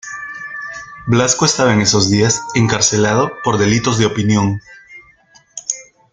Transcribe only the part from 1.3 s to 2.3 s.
estaba en esos